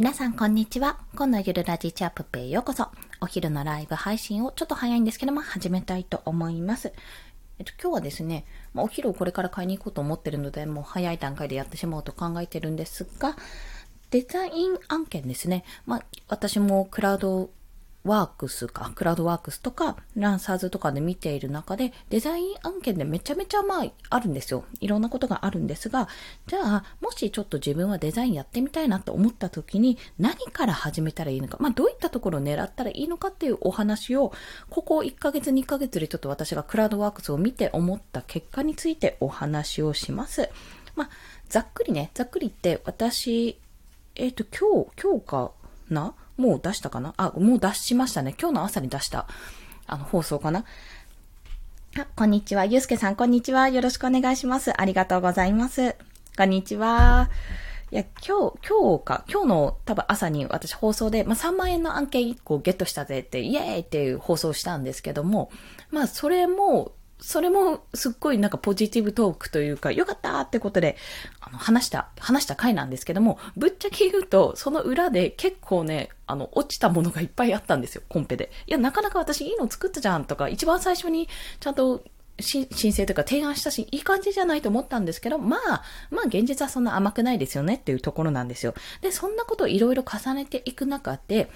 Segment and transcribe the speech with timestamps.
[0.00, 0.96] 皆さんこんにちは。
[1.14, 2.88] 今度ゆるラジチャップペへようこそ。
[3.20, 6.94] お昼のライブ配信をちょっと早いんですけども始めたいと思います。
[7.58, 13.36] えっと、今日はですね、まあ、お昼をこれから買いに行こうと思ってるので、もう早い段階でやってしまおうと考えてるんですが、
[14.10, 15.64] デザイン案件ですね。
[15.84, 17.50] まあ、私もクラウド
[18.04, 24.64] ワークスか、クラウドワークスとか、ランサーズとかで見ている中で、デザイン案件でめちゃめちゃまあ、あるんですよ。
[24.80, 26.08] いろんなことがあるんですが、
[26.46, 34.32] じゃあ、もしちょっと自分はデザインやってみたいなと思った時に、何から始めたらいいのか、まあ、どういったところを狙ったらいいのかっていうお話を、
[34.70, 40.48] ここ1ヶ月、2ヶ月でちょっと私がクラウドワークスを見て思った結果についてお話をします。
[40.96, 41.10] まあ、
[41.50, 43.58] ざっくりね、ざっくり言って、私、
[44.14, 45.52] えっ、ー、と、今日、今日か
[45.90, 47.12] なもう出したかな？
[47.18, 48.34] あ、もう出しましたね。
[48.40, 49.26] 今日の朝に出した、
[49.86, 50.64] あの、放送かな？
[51.98, 52.64] あ、こんにちは。
[52.64, 53.68] ゆうすけさん、こんにちは。
[53.68, 54.72] よろしくお願いします。
[54.80, 55.96] ありがとうございます。
[56.38, 57.28] こんにちは。
[57.90, 65.50] いや、今日、今日か、今日の多分朝に私放送で、まあ、3万円の案件1個ゲットしたぜって、イエーイっていう放送したんですけども、
[65.90, 70.96] まあ、それも、それもすっごいなんかポジティブトークというか、よかったってことで、
[71.40, 78.50] あの、話した、話した回なんですけども、ぶっちゃけ言うと、その裏で結構ね、あの、落ちたものがいっぱいあったんですよ、コンペで。
[78.66, 81.28] いや、なかなか私いいの作ったじゃんとか、一番最初に
[81.60, 82.02] ちゃんと
[82.40, 88.74] 申請というか提案したし、いい感じじゃないと思ったんですけど、まあ、まあ現実はそんな甘くないですよねっていうところなんですよ。
[89.00, 91.50] で、そんなことをいろいろ重ねていく中で、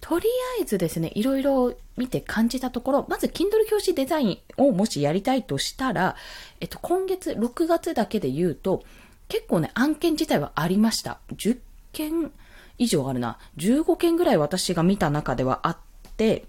[0.00, 0.26] とり
[0.58, 6.16] あえずですね、いろいろ見て感じたところ、まず Kindle 表紙デザインをもしやりたいとしたら、
[6.60, 8.82] えっと、今月6月だけで言うと、
[9.28, 11.20] 結構ね、案件自体はありました。
[11.34, 11.58] 10
[11.92, 12.32] 件
[12.78, 13.38] 以上あるな。
[13.58, 15.76] 15件ぐらい私が見た中ではあっ
[16.16, 16.46] て、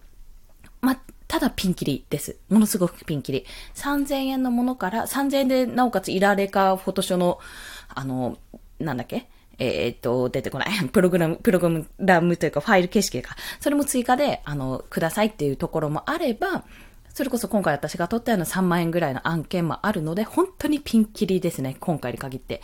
[0.80, 1.00] ま、
[1.32, 2.36] ただピンキリです。
[2.50, 3.46] ものすごくピンキリ。
[3.76, 7.40] 3000円のものから、3000円でなおかついられかフォトショの、
[7.88, 8.38] あの、
[8.80, 9.30] なんだっけ？
[9.58, 10.70] えー、っと、出てこない。
[10.92, 13.38] プログラム、プログラムというかファイル形式か。
[13.62, 16.66] それも追加で、あの、くださいっていうところもあれば、
[17.14, 21.76] それこそ今回私が取ったような3万円ぐらいの案件もあるので、本当にピンキリですね。
[21.80, 22.62] 今回に限って。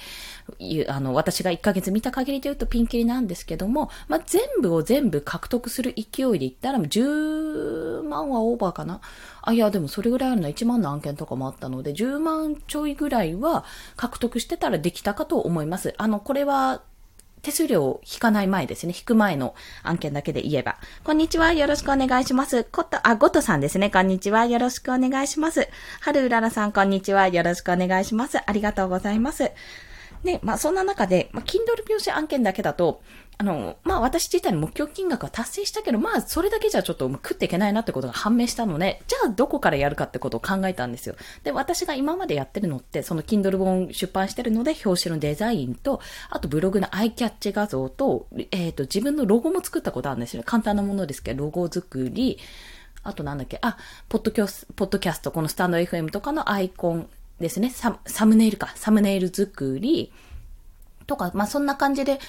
[0.87, 9.01] あの、私が1ヶ月見た限りで言うとピンキリなんですけども、まあ、全部を全部獲得する勢いで言ったら、10万はオーバーかな
[9.41, 13.65] あ、いや、でもそれぐらいあるのは1万の案件とかもあったので、10万ちょいぐらいは
[13.97, 15.93] 獲得してたらできたかと思います。
[15.97, 16.83] あの、これは
[17.41, 18.93] 手数料を引かない前ですね。
[18.95, 20.77] 引く前の案件だけで言えば。
[21.03, 21.53] こんにちは。
[21.53, 22.63] よろしくお願いします。
[22.65, 23.89] こと、あ、ごとさんですね。
[23.89, 24.45] こんにちは。
[24.45, 25.67] よろしくお願いします。
[26.01, 27.27] はるうららさん、こんにちは。
[27.27, 28.37] よろしくお願いします。
[28.45, 29.51] ありがとうございます。
[30.23, 33.01] ね、まあそんな中で、まあ、Kindle 業者案件だけだと、
[33.39, 41.15] あの、まあ私自体の目標金額は達成したけど、まあそれだけじゃちょっと食っていけないなってことが判明したので、じゃあどこからやるかってことを考えたんですよ。
[41.43, 50.41] で、私が今までやってるのって、その Kindle 本出版してるので、表紙のデザインと、あとブログのアイキャッチ画像と、えっ、ー、と、自分のロゴも作ったことあるんですよ。
[50.43, 52.39] 簡単なものですけど、ロゴ作り、
[53.03, 53.77] あとなんだっけ、あ、
[54.09, 57.07] ポッドキャスト、ポッドキャスト、このスタンド FM とかのアイコン
[57.39, 57.69] ですね。
[57.69, 58.73] ササムネイルか。
[58.75, 60.11] サムネイル作り、
[61.07, 62.19] とか、まあ、そんな感じで、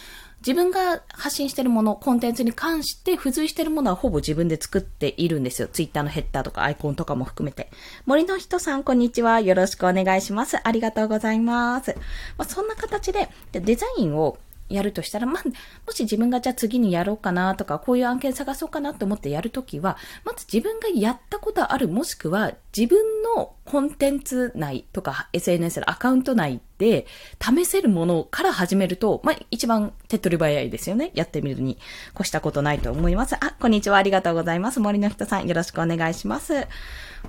[0.40, 5.68] 自分が発信してるもの、コンテンツに関して付随してるものはほぼ自分で作っているんですよ。
[5.68, 7.70] ツイッターのヘッダーとかアイコンとかも含めて。
[8.06, 9.40] 森の人さん、こんにちは。
[9.40, 10.56] よろしくお願いします。
[10.62, 11.94] ありがとうございます。
[12.36, 15.44] まあ、そんな形で、デザインをやるとしたら、まあ、
[15.86, 27.06] もし自分がじゃあ次にやろうかなとか、こういう案件探そうかなと思ってやるときは、まず自分がやったことある、もしくは自分のコンテンツ内とか SNS のアカウント内で
[27.40, 31.10] 試せるものから始めると、まあ、一番手っ取り早いですよね。
[31.14, 31.78] やってみるに
[32.14, 33.36] 越したことないと思います。
[33.36, 33.96] あ、こんにちは。
[33.96, 34.80] ありがとうございます。
[34.80, 36.66] 森の人さん、よろしくお願いします。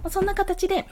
[0.09, 0.87] そんな形で、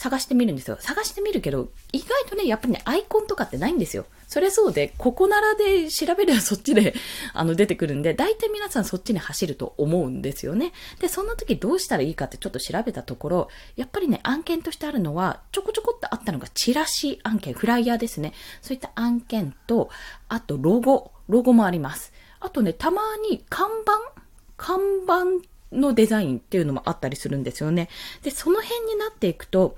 [0.00, 0.78] 探してみるんですよ。
[0.80, 4.06] 探してみるけど、意外とね、やっぱりね、アイコンとかってないんですよ。
[4.28, 6.94] それそうで、ここならで調べればそっちで、
[7.34, 10.72] あの、出てくるんで、大体皆さんそっちに走ると思うんですよね。
[11.00, 18.32] で、そんな時どうしたらいいかってちょっと調べたところ、やっぱりね、案件としてあるのは、ちょこちょこっとあったのが、チラシ案件、フライヤーですね。
[18.62, 19.90] そういった案件と、
[20.30, 22.14] あと、ロゴ、ロゴもあります。
[22.40, 24.20] あとね、たまに看板？
[24.56, 27.88] 看板のデザインっていうのもあったりするんですよね。
[28.22, 29.76] で、その辺になっていくと、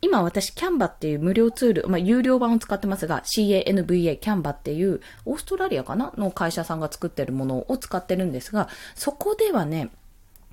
[0.00, 9.90] 今私キャンバっていう無料ツール、まあ有料版を使ってますが CANVA キャンバっていうオーストラリアかなの会社さんが作ってるものを使ってるんですが、そこではね、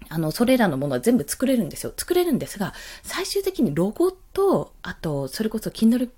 [0.08, 1.94] あの、それらのものは全部作れるんですよ。
[1.98, 2.74] 作れるんですが、
[3.04, 6.10] 最終的にロゴと、あと、それこそ Kindle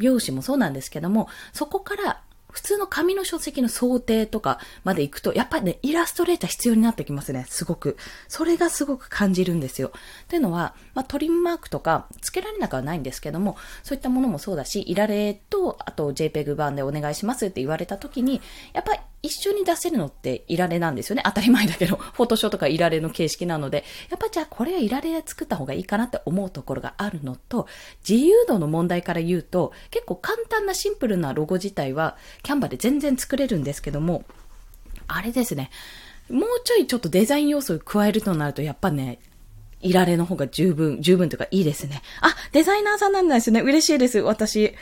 [0.00, 2.22] 拍子もそうなんですけども、そこから
[2.54, 7.46] 普通の紙の書籍の想定とかまで行くと、やっぱりね、イラストレーター必要になってきますね。
[7.48, 7.96] すごく。
[8.28, 9.90] それがすごく感じるんですよ。
[10.28, 18.40] というのは、まあ、トリムマークとか付けられなくはないんですけども、そういったものもそうだし、いられと、あと JPEG 版でお願いしますって言われた時に、
[18.72, 21.22] やっぱり一緒に出せるのっていられなんですよね。
[21.24, 27.66] 当たり前だけど、フォトショーとかいられの形式なので、やっぱじゃあこれはいられ作った方がいいかなって思うところがあるのと、
[28.06, 34.24] 自由度の問題から言うと、結構簡単なシンプルなロゴ自体は、キャンバで全然作れるんですけども、
[35.08, 35.70] あれですね。
[36.28, 39.20] もうちょいちょっとデザイン要素を加えるとなると、やっぱね、
[39.80, 42.02] いられの方が十分、十分というかいいですね。
[42.20, 43.62] あ、デザイナーさんなんですね。
[43.62, 44.18] 嬉しいです。
[44.18, 44.74] 私、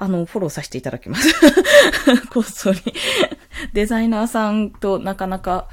[0.00, 1.28] あの、フォローさせていただきます。
[2.30, 2.80] こっそり。
[3.72, 5.68] デザイナーさんとなかなか、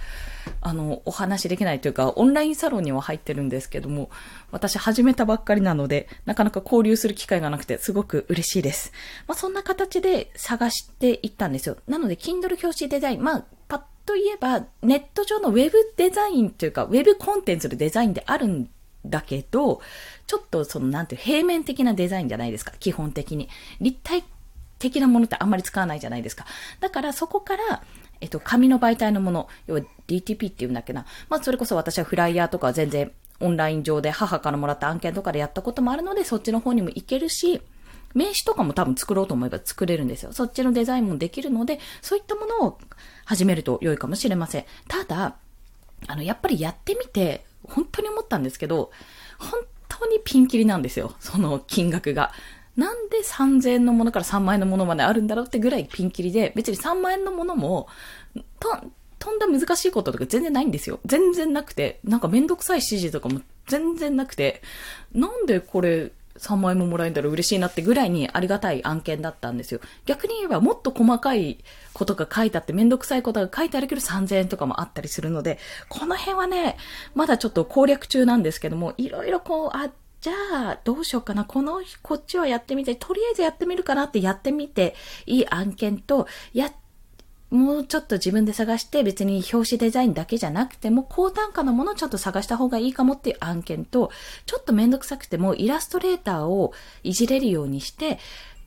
[0.62, 4.10] あの、お話できないというか、オンラインサロンには入ってるんですけども、
[4.52, 8.92] 私始めたばっかりなので、なかなか交流する機会がなくて、すごく嬉しいです。
[9.28, 11.78] まあ、そんな形で探していったんですよ。
[11.88, 18.70] なので、Kindle 表紙デザイン、まあ、パッと言えば、ネット上のウェブデザインというか、ウェブコンテンツのデザインであるん
[19.06, 19.82] だけど、
[20.28, 23.50] ちょっとその、なんていう、平面的なデザインじゃないですか、基本的に。
[23.82, 24.24] 立体
[24.80, 26.46] 的なものってあんまり使わないじゃないですか。
[26.80, 27.84] だからそこから、
[28.22, 31.06] えっと、紙の媒体のもの、要は DTP っていうんだっけな。
[31.30, 37.62] まあ、それこそ私はフライヤーとか全然オンライン上で母からもらった案件とかでやったこともあるので、そっちの方にも行けるし、
[38.14, 40.32] 名刺とかも多分作ろうと思えば作れるんですよ。
[40.32, 42.80] そっちのデザインもできるので、そういったものを
[43.26, 44.66] 始めると良いかもしれません。
[44.88, 45.36] ただ、
[46.08, 48.92] あの、やっぱりやってみて、本当に思ったんですけど、
[49.38, 51.14] 本当にピンキリなんですよ。
[51.20, 52.32] その金額が。
[52.76, 57.88] なんで3000円のものから3万円のものまであるんだろうってぐらいピンキリで、別に3万円のものも、
[58.60, 58.78] と、
[59.18, 61.00] とんだ難しいこととか全然ないんですよ。
[61.06, 64.62] 全然なくて、なんかめんどくさい指示とかも全然なくて、
[65.14, 69.80] なんでこれ3万円ももらえんだら嬉しいなってぐらいにありがたい案件だったんですよ。
[70.06, 71.64] 逆に言えばもっと細かい
[71.94, 76.78] ことが書いてあってめんどくさいことが書いてあるけど3000円とかもあったりするので、この辺はね、
[77.14, 79.90] まだちょっと攻略中なんですけども、いろいろこう、あ、
[80.26, 81.46] じゃあ、どうしようかな。
[81.46, 84.96] この、こっちはやってみて、とりあえずやってみるかなってやってみて、
[85.28, 86.74] いい案件と、や、
[87.52, 94.10] もうちょっと自分で探して別に表紙デザインだけじゃなくても高単価のものをちょっと探した方がいいかもっていう案件と、
[94.48, 96.74] ちょっとめんどくさくてもイラストレーターを
[97.04, 98.18] いじれるようにして、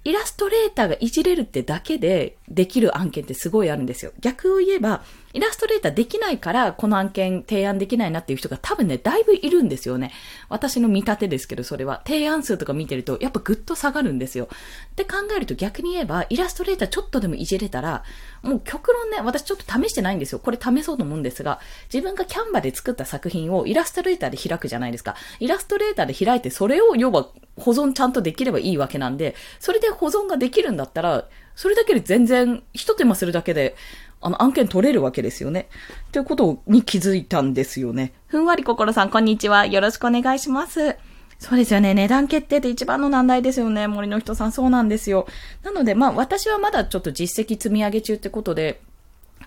[0.08, 4.12] イラストレーターがいじれるってだけでできる案件ってすごいあるんですよ。
[4.20, 5.02] 逆を言えば、
[5.34, 10.12] イラストレーターできないからこの案件提案できないなっていう人が多分ね、だいぶいるんですよね。
[10.48, 12.00] 私の見立てですけど、それは。
[12.06, 14.48] 提案数とか見てると、やっぱぐっと下がるんですよ。
[14.92, 18.02] って考えると逆に言えば、イラストレーターちょっとでもいじれたら、
[18.40, 20.38] もう極論ね、私ちょっと試してないんですよ。
[20.38, 21.60] これ試そうと思うんですが、
[21.92, 25.16] 自分がキャンバで作った作品をイラストレーターで開くじゃないですか。
[25.38, 27.28] イラストレーターで開いて、それを要は
[27.58, 33.76] 保存ちゃんとできればいいわけなんで、それで保存ができるんだったら、それだけで全然、一手間するだけで、
[34.20, 35.68] あの、案件取れるわけですよね。
[36.12, 38.12] ということに気づいたんですよね。
[38.26, 39.66] ふんわり心さん、こんにちは。
[39.66, 40.96] よろしくお願いします。
[41.38, 41.94] そうですよね。
[41.94, 43.86] 値段決定って一番の難題ですよね。
[43.86, 45.26] 森の人さん、そうなんですよ。
[45.62, 48.80] なので、まあ、私はまだちょっと実績積み上げ中ってことで、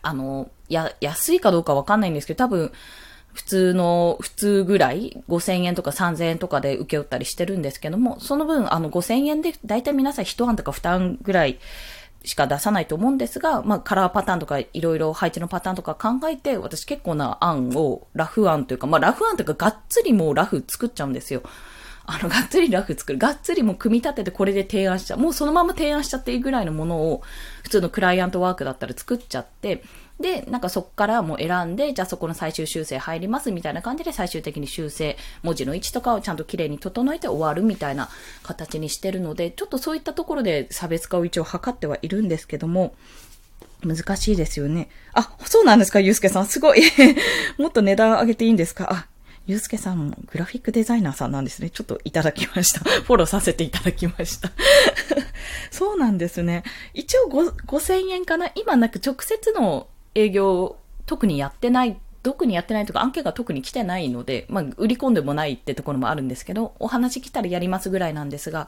[0.02, 2.72] あの、や、安いかどうかわかんないんですけど、多分、
[3.34, 11.60] 普通の、普通ぐらい、5000円とか3000円とかで受け負ったりしてるんですけども、その分、あの、5000円で、だいたい皆さん1案とか2案ぐらい
[12.24, 21.42] しか出さないと思うんですが、まあ、カラーパターンとか、いろいろ配置のパターンとか考えて、私結構な案を、ラフ案というか、まあ、ラフ案というか、がっつりもうラフ作っちゃうんですよ。
[22.06, 23.20] あの、がっつりラフ作る。
[23.20, 25.20] がっつりもう組み立ててこれで提案しちゃう。
[25.20, 27.22] もうそのまま提案しちゃっていいぐらいのものを、
[27.64, 29.84] 普通のクライアントワークだったら作っちゃって、
[30.22, 38.10] で、なんかそこからもう選んで、じゃあそこの最終修正入りますみたいな感じで最終的に修正、文字の位置とかをちゃんと綺麗に整えて終わるみたいな
[38.44, 42.96] 形にしてるので、ちょっとそういったところで差別化を一応図ってはいるんですけども、
[43.84, 44.90] 難しいですよね。
[45.14, 46.46] あ、そうなんですか、ゆうすけさん。
[46.46, 46.82] すごい。
[47.58, 48.88] もっと値段上げていいんですか？
[48.92, 49.08] あ、
[49.48, 51.72] ゆうすけさんもグラフィックデザイナーさんなんですね。
[51.72, 52.82] ちょっといただきました。
[53.02, 54.52] フォローさせていただきました。
[55.72, 56.64] そうなんですね。
[56.94, 58.52] 一応5000円かな？
[58.54, 68.68] 今なんか直接の営業特にやってない、特にやってないとか案件が特に来てないので、まあ、売り込んでもないってところもあるんですけど、お話来たらやりますぐらいなんですが、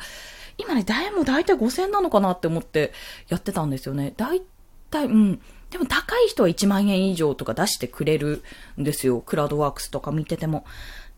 [0.58, 2.94] 今ね、だいも大体5000なのかなって思って
[3.30, 4.14] やってたんですよね。
[4.18, 4.42] 大
[4.90, 5.42] 体、うん。
[5.72, 8.44] でも高い人は1万円以上とか出してくれる
[8.80, 9.22] んですよ。
[9.22, 10.66] クラウドワークスとか見てても。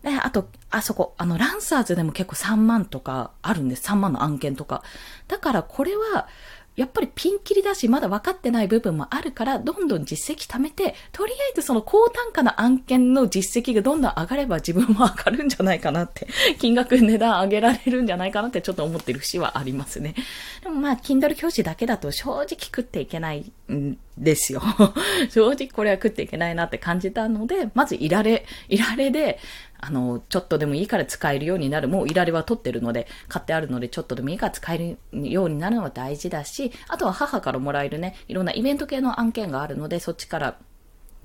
[0.02, 3.86] で、あと、あそこ、あの、ランサーズでも結構3万とかあるんです。
[3.88, 4.82] 3万の案件とか。
[5.28, 6.28] だからこれは、
[6.76, 16.28] やっぱりピンキリだし、まだ分かってない部分もあるから、どんどん実績貯めて、とりあえずその高単価な案件の実績がどんどん上がれば自分も上がるんじゃないかなって、
[16.60, 20.14] 金額値段上げられるんじゃないかなってちょっと思ってる節はありますね。
[20.62, 24.62] でもまあ、Kindle 表紙だけだと正直食っていけないんですよ。
[25.30, 29.38] 正直これは食っていけないなって感じたので、まずいられ、いられで、
[29.78, 31.88] あの、ちょっとでもいいから使えるようになる。
[31.88, 34.98] もういられは取ってるので、買ってあるので、ちょっとでもいいから使える
[35.30, 40.58] ようになるのは大事だし、あとは母からもらえるね、いろんなイベント系の案件があるので、そっちから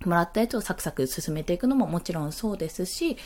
[0.06, 3.18] もらったやつをサクサク進めていくのももちろんそうですし、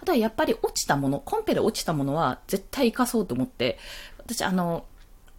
[0.00, 3.78] あとはやっぱり落ちたもの、コンペで落ちたものは絶対活かそうと思って、
[4.18, 4.84] 私あの、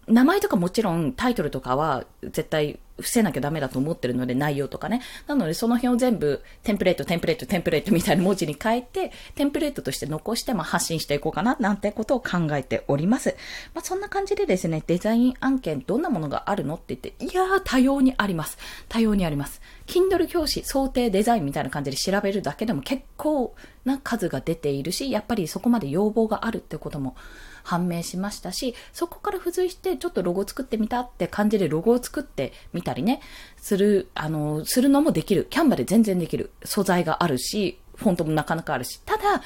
[0.06, 5.02] 名前とかもちろんタイトルとかは絶対伏せなきゃダメだと思ってるので、内容とかね。
[5.26, 13.36] なので、その辺を全部、テンプレート、テンプレート、テンプレートみたいな文字に変えて、テンプレートとして残して、まあ、発信していこうかな、なんてことを考えております。
[13.74, 18.56] まあ、そんな感じでですね、デザイン案件、どんなものがあるのって言って、いやー、多様にあります。
[18.88, 19.60] 多様にあります。
[19.86, 23.54] Kindle 教師、想定デザインみたいな感じで調べるだけでも結構
[23.84, 27.16] な数が出ているし、やっぱりそこまで要望があるってことも
[27.62, 33.20] 判明しましたし、そこから付随してちょっとロゴ作ってみたって感じでロゴを作ってみたりね、
[33.56, 35.46] する、あの、するのもできる。
[35.50, 36.50] キャンバで全然できる。
[36.64, 39.00] 素材があるし、フォントもなかなかあるし。
[39.04, 39.42] ただ、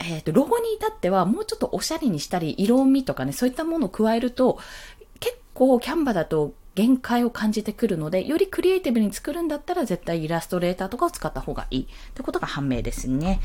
[0.00, 4.58] えっ、ー、と、ロゴに至ってはもうちょっとおしゃれにしたり、色味とかね、そういったものを加えると、
[5.20, 13.40] 結構キャンバだと限界を感じてくるので、よりクリエイティブに作るんだったら絶対イラストレーターとかを使った方がいいってことが判明ですね。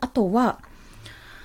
[0.00, 0.60] あとは、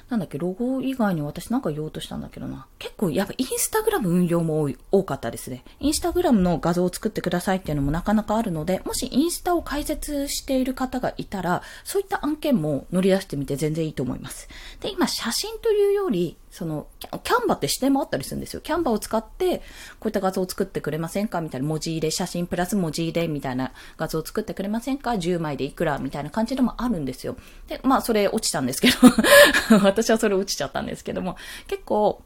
[0.10, 2.68] なんだっけ、ロゴ以外に私なんか言おうとしたんだけどな。
[2.80, 5.66] 結構やっぱインスタグラム運用も多い多かったですね。
[5.80, 14.48] インスタグラムの画像を作ってくださいっていうのもなかなかあるので、もしインスタを開設している方がいたら、そういった案件も乗り出してみて全然いいと思います。
[14.80, 18.62] で、今写真というより、その、キャンバって視点もあったりするんですよ。
[18.62, 19.60] キャンバを使って、
[20.00, 21.40] こういった画像を作ってくれませんか？
[21.40, 27.36] みたいな文字入れ、写真プラス文字入れみたいな画像を作ってくれませんか ?10 枚でいくらみたいな感じでもあるんですよ。
[27.68, 28.98] で、まあ、それ落ちたんですけど
[29.86, 31.38] 私はそれ落ちちゃったんですけども、
[31.68, 32.24] 結構、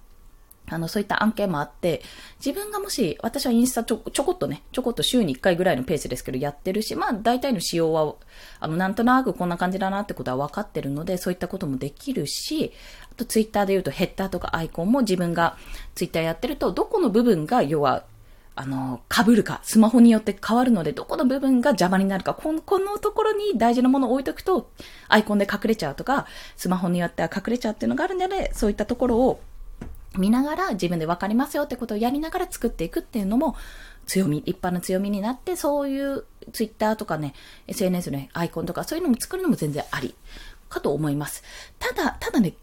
[0.73, 2.01] あの、そういった案件もあって、
[2.43, 8.15] 自分がもし、私はインスタちょ、ちょこっとね、ちょこっと週に1回ぐらいのペースですけど、やってるし、まあ、大体の仕様は、
[8.59, 12.71] あの、なんとなくこんな感じだなってことは分かってるので、そういったこともできるし、
[13.11, 15.57] あと、ツイッターで言うと、ヘッダーとかアイコンも自分が
[15.95, 18.03] ツイッターやってると、どこの部分が、要は、
[18.53, 24.69] あの、被るか、スマホによって変わるので、どこの部分が邪魔になるか、このこのところに大事なものを置いとくと、
[25.07, 29.41] アイコンで隠れちゃうとか、スマホによっては隠れちゃうっていうのがあるので、そういったところを、
[30.17, 33.55] 見ながら自分で分かりますよってことをやりながら作っていくっていうのも
[34.07, 37.33] 強み、立派な強みになって、そういうツイッターとかね、
[37.67, 40.15] SNS のアイコンとかそういうのも作るのも全然あり
[40.69, 41.43] かと思います。
[41.79, 42.53] ただ、ただね、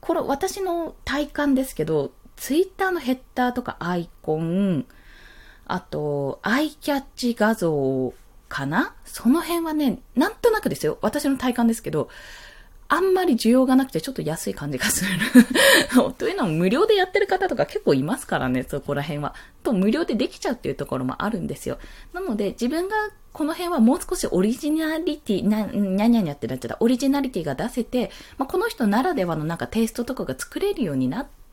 [0.00, 4.86] これ私の体感ですけど、ツイッターのヘッダーとかアイコン、
[5.66, 8.12] あと、アイキャッチ画像
[8.48, 8.94] かな？
[9.04, 10.98] その辺はね、なんとなくですよ。
[11.00, 12.08] 私の体感ですけど、
[12.88, 15.10] あんまり需要がなくてちょっと安い感じがする。
[16.18, 19.34] というのも無料でやってる方とか結構いますからね、そこら辺は。
[19.62, 21.78] と、無料でできちゃうっていうところもあるんですよ。
[22.12, 22.94] なので、自分が
[23.32, 26.76] この辺はもう少しオリジナリティ、な、にゃにゃにゃってなっちゃった。
[26.80, 31.43] オリジナリティが出せて、まあ、この人ならではのなんかテイストとかが作れるようになって、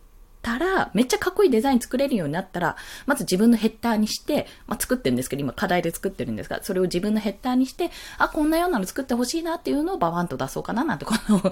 [0.42, 11.52] たら、めっちゃかっこいいデザイン作れるようになったら、まず自分のヘッダーにして、まあ、作ってるんですけど、今課題で作ってるんですが、それを自分のヘッダーにして、あ、こんなようなの作ってほしいなっていうのをババンと出そうかななんてことを考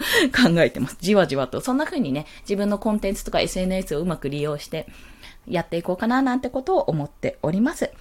[0.58, 0.98] えてます。
[1.00, 1.62] じわじわと。
[1.62, 4.88] そんな風にね、自分のコンテンツとか SNS をうまく利用して
[5.48, 7.92] やっていこうかななんてことを思っております。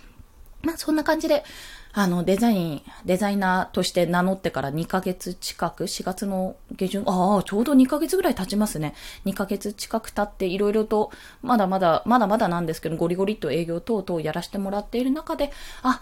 [0.63, 1.45] まあ、そんな感じで、
[1.93, 8.95] あの、デザイン、デザイナーとして名乗ってから2ヶ月近く、4月の下旬、ああ、ちょうど2ヶ月ぐらい経ちますね。
[9.25, 11.11] 2ヶ月近く経って、いろいろと、
[11.43, 15.51] まだまだ、まだまだなんですけど、ゴリゴリと営業等々やらせてもらっている中で、
[15.83, 16.01] あ、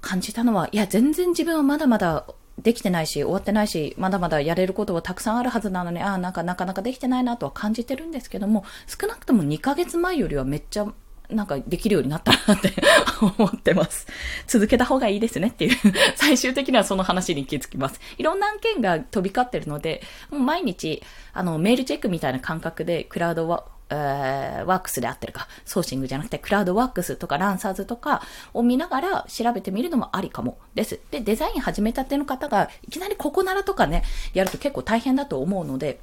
[0.00, 2.26] 感じたのは、いや、全然自分はまだまだ
[2.58, 10.86] できてないし、終わってないし、まだまだやれることはたくさんあるはずなのに、ああ、なんかなかなかできてないなとは感じてるんですけども、少なくとも2ヶ月前よりはめっちゃ
[11.30, 12.72] なんかできるようになったなって
[13.20, 14.06] 思 ってます。
[14.46, 15.76] 続けた方がいいですねっていう
[16.14, 18.00] 最終的にはその話に気づきます。
[18.18, 21.02] いろんな案件が飛び交ってるので、もう毎日、
[21.32, 31.00] あの、メールチェックみたいな感覚で、クラウドはえワークスであってるか、ソーシングじゃなくて、クラウドワークスとかランサーズとかを見ながら調べてみるのもありかもです。
[31.10, 34.02] で、デザイン始めたての方が、いきなりここならとかね、
[34.32, 36.00] やると結構大変だと思うので、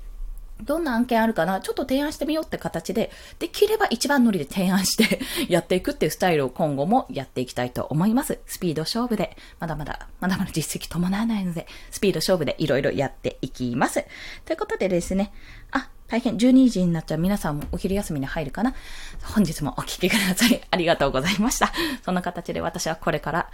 [0.64, 1.62] どんな案件あるかな？
[1.62, 8.40] ちょっと提案してみようって形で、できれば一番乗りで提案して やっていくっていうスタイルを今後もやっていきたいと思います。
[8.46, 14.06] スピード勝負で、まだまだ、まだまだ実績伴わないので、スピード勝負でいろいろやっていきます。
[14.46, 15.32] ということでですね、
[15.72, 18.76] あ、大変12時になっちゃう皆さんもお昼休みに入るかな？
[19.24, 21.72] 本日もお聴きくださりありがとうございました。
[22.04, 23.50] そんな形で私はこれから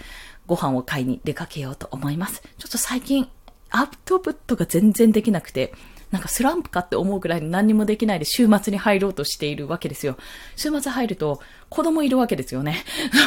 [0.48, 2.42] ご飯を買いに出かけようと思います。
[2.58, 3.30] ちょっと最近
[3.70, 5.72] アウトプットが全然できなくて、
[6.12, 10.18] なんかスランプかって思うくらい何にもできないで週末に入ろうとしているわけですよ。
[10.56, 12.84] 週末入ると子供いるわけですよね。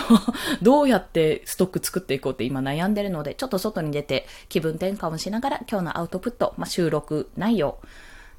[0.62, 7.78] どうやってストック作っていこうって今悩んでるので、ちょっと外に出て気分転換をしながら今日のアウトプット、まあ、収録内容、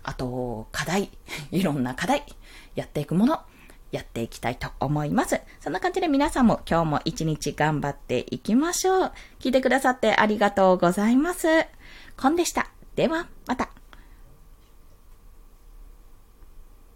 [0.04, 1.12] あと課題、
[1.52, 2.24] いろんな課題、
[2.76, 3.42] やっていくもの、
[3.92, 5.40] やっていきたいと思います。
[5.60, 9.12] そんな感じで皆さんも今日も一日頑張っていきましょう。
[9.40, 11.48] 聞いてくださってありがとうございます。
[12.18, 12.72] コンでした。
[12.96, 13.81] では、また。